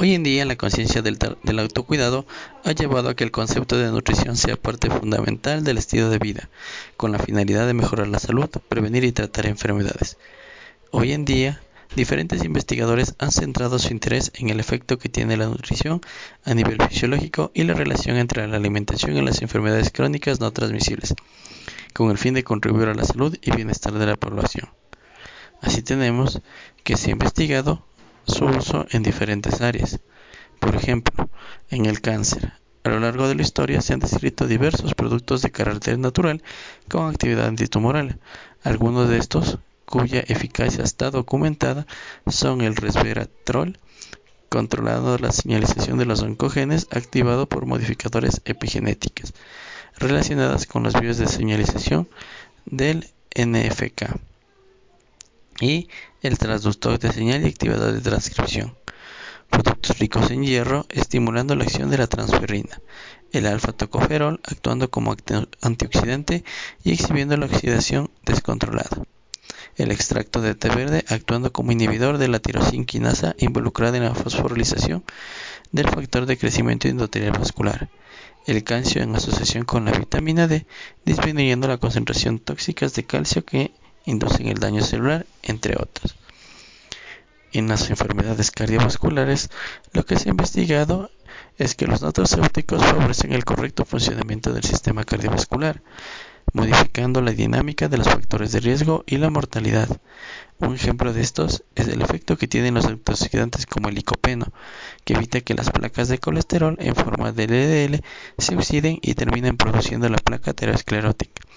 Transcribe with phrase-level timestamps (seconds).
[0.00, 1.18] Hoy en día la conciencia del,
[1.58, 2.24] autocuidado
[2.62, 6.50] ha llevado a que el concepto de nutrición sea parte fundamental del estilo de vida,
[6.96, 10.16] con la finalidad de mejorar la salud, prevenir y tratar enfermedades.
[10.92, 11.60] Hoy en día,
[11.96, 16.00] diferentes investigadores han centrado su interés en el efecto que tiene la nutrición
[16.44, 21.16] a nivel fisiológico y la relación entre la alimentación y las enfermedades crónicas no transmisibles,
[21.92, 24.68] con el fin de contribuir a la salud y bienestar de la población.
[25.60, 26.40] Así tenemos
[26.84, 27.87] que se ha investigado
[28.28, 30.00] su uso en diferentes áreas.
[30.60, 31.28] Por ejemplo,
[31.70, 32.52] en el cáncer.
[32.84, 36.42] A lo largo de la historia se han descrito diversos productos de carácter natural
[36.88, 38.18] con actividad antitumoral.
[38.62, 41.86] Algunos de estos, cuya eficacia está documentada,
[42.26, 43.78] son el resveratrol,
[44.48, 49.34] controlando la señalización de los oncogenes activado por modificadores epigenéticas
[49.98, 52.08] relacionadas con las vías de señalización
[52.64, 54.27] del NFK
[55.60, 55.88] y
[56.22, 58.76] el transductor de señal y activador de transcripción.
[59.50, 62.80] Productos ricos en hierro estimulando la acción de la transferrina.
[63.32, 65.16] El alfa-tocoferol actuando como
[65.62, 66.44] antioxidante
[66.84, 69.04] y exhibiendo la oxidación descontrolada.
[69.76, 75.04] El extracto de té verde actuando como inhibidor de la tirosinquinasa involucrada en la fosforilización
[75.72, 77.88] del factor de crecimiento endotelial vascular.
[78.46, 80.66] El calcio en asociación con la vitamina D
[81.04, 83.72] disminuyendo la concentración tóxicas de calcio que
[84.08, 86.16] inducen el daño celular, entre otros.
[87.52, 89.50] En las enfermedades cardiovasculares,
[89.92, 91.10] lo que se ha investigado
[91.58, 95.82] es que los nutracéuticos favorecen el correcto funcionamiento del sistema cardiovascular,
[96.52, 99.88] modificando la dinámica de los factores de riesgo y la mortalidad.
[100.58, 104.46] Un ejemplo de estos es el efecto que tienen los antioxidantes como el licopeno,
[105.04, 108.04] que evita que las placas de colesterol en forma de LDL
[108.38, 111.47] se oxiden y terminen produciendo la placa aterosclerótica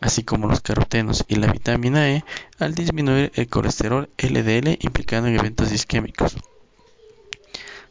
[0.00, 2.24] así como los carotenos y la vitamina E
[2.58, 6.36] al disminuir el colesterol LDL implicando en eventos isquémicos.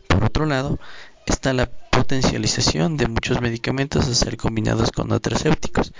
[0.07, 0.79] Por otro lado,
[1.25, 5.93] está la potencialización de muchos medicamentos a ser combinados con nutracéuticos.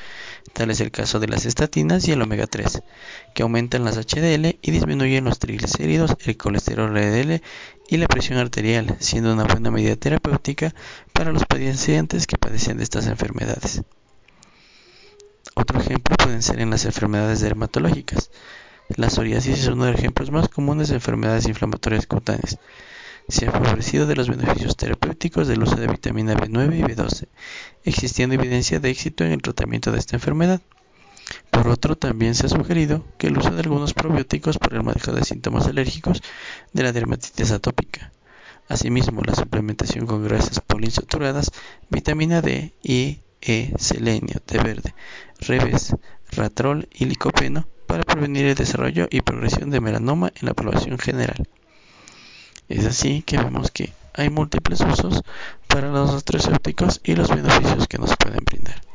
[0.53, 2.81] Tal es el caso de las estatinas y el omega 3,
[3.34, 7.41] que aumentan las HDL y disminuyen los triglicéridos, el colesterol LDL
[7.89, 10.74] y la presión arterial, siendo una buena medida terapéutica
[11.13, 13.81] para los pacientes que padecen de estas enfermedades.
[15.59, 18.29] Otro ejemplo pueden ser en las enfermedades dermatológicas.
[18.95, 22.59] La psoriasis es uno de los ejemplos más comunes de enfermedades inflamatorias cutáneas.
[23.28, 27.28] Se ha favorecido de los beneficios terapéuticos del uso de vitamina B9 y B12,
[27.85, 30.62] existiendo evidencia de éxito en el tratamiento de esta enfermedad.
[31.50, 35.12] Por otro, también se ha sugerido que el uso de algunos probióticos para el manejo
[35.12, 36.22] de síntomas alérgicos
[36.72, 38.13] de la dermatitis atópica.
[38.69, 41.51] Asimismo, la suplementación con grasas poliinsaturadas,
[41.89, 44.94] vitamina D y E, selenio, té verde,
[45.40, 45.96] revés,
[46.35, 51.47] ratrol y licopeno para prevenir el desarrollo y progresión de melanoma en la población general.
[52.68, 55.22] Es así que vemos que hay múltiples usos
[55.68, 58.87] para los nutracéuticos y los beneficios que nos pueden brindar.